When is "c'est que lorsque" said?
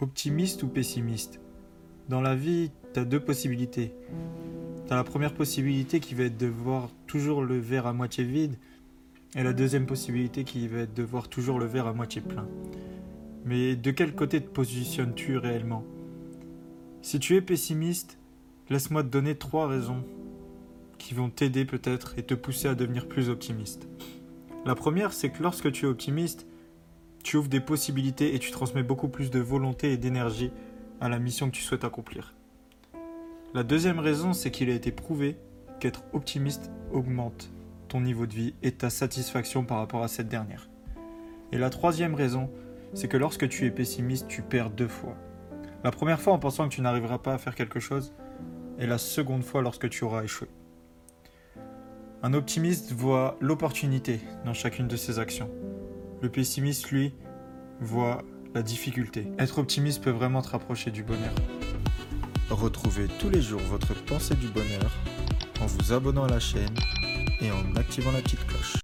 25.12-25.72, 42.94-43.48